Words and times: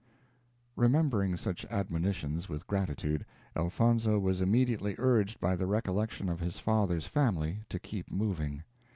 Remembering 0.75 1.37
such 1.37 1.63
admonitions 1.65 2.49
with 2.49 2.65
gratitude, 2.65 3.23
Elfonzo 3.55 4.17
was 4.17 4.41
immediately 4.41 4.95
urged 4.97 5.39
by 5.39 5.55
the 5.55 5.67
recollection 5.67 6.27
of 6.27 6.39
his 6.39 6.57
father's 6.57 7.05
family 7.05 7.59
to 7.69 7.77
keep 7.77 8.09
moving. 8.09 8.63